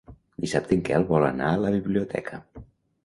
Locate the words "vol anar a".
1.11-1.61